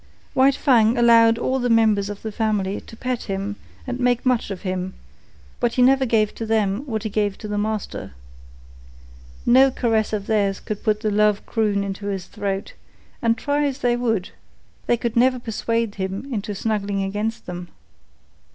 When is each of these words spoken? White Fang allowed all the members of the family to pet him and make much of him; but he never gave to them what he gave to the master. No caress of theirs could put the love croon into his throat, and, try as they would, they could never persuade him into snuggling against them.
White 0.33 0.55
Fang 0.55 0.97
allowed 0.97 1.37
all 1.37 1.59
the 1.59 1.69
members 1.69 2.09
of 2.09 2.23
the 2.23 2.31
family 2.31 2.81
to 2.81 2.97
pet 2.97 3.25
him 3.25 3.55
and 3.85 3.99
make 3.99 4.25
much 4.25 4.49
of 4.49 4.63
him; 4.63 4.95
but 5.59 5.73
he 5.73 5.83
never 5.83 6.07
gave 6.07 6.33
to 6.33 6.45
them 6.47 6.83
what 6.87 7.03
he 7.03 7.09
gave 7.11 7.37
to 7.37 7.47
the 7.47 7.59
master. 7.59 8.13
No 9.45 9.69
caress 9.69 10.11
of 10.11 10.25
theirs 10.25 10.59
could 10.59 10.81
put 10.81 11.01
the 11.01 11.11
love 11.11 11.45
croon 11.45 11.83
into 11.83 12.07
his 12.07 12.25
throat, 12.25 12.73
and, 13.21 13.37
try 13.37 13.63
as 13.63 13.77
they 13.77 13.95
would, 13.95 14.31
they 14.87 14.97
could 14.97 15.15
never 15.15 15.37
persuade 15.37 15.93
him 16.01 16.27
into 16.33 16.55
snuggling 16.55 17.03
against 17.03 17.45
them. 17.45 17.67